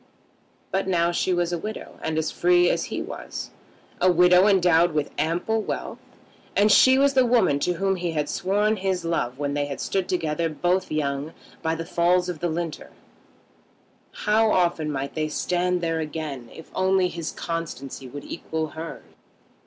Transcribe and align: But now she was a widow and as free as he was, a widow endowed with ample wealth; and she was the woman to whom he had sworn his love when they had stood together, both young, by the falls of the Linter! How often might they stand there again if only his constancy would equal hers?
But 0.71 0.87
now 0.87 1.11
she 1.11 1.31
was 1.31 1.53
a 1.53 1.59
widow 1.59 1.99
and 2.01 2.17
as 2.17 2.31
free 2.31 2.71
as 2.71 2.85
he 2.85 3.03
was, 3.03 3.51
a 4.01 4.11
widow 4.11 4.47
endowed 4.47 4.93
with 4.95 5.11
ample 5.19 5.61
wealth; 5.61 5.99
and 6.55 6.71
she 6.71 6.97
was 6.97 7.13
the 7.13 7.23
woman 7.23 7.59
to 7.59 7.73
whom 7.73 7.97
he 7.97 8.13
had 8.13 8.27
sworn 8.27 8.77
his 8.77 9.05
love 9.05 9.37
when 9.37 9.53
they 9.53 9.65
had 9.67 9.79
stood 9.79 10.09
together, 10.09 10.49
both 10.49 10.91
young, 10.91 11.33
by 11.61 11.75
the 11.75 11.85
falls 11.85 12.29
of 12.29 12.39
the 12.39 12.49
Linter! 12.49 12.89
How 14.25 14.51
often 14.51 14.91
might 14.91 15.13
they 15.13 15.27
stand 15.29 15.81
there 15.81 15.99
again 15.99 16.49
if 16.51 16.71
only 16.73 17.07
his 17.07 17.31
constancy 17.31 18.07
would 18.07 18.23
equal 18.23 18.69
hers? 18.69 19.03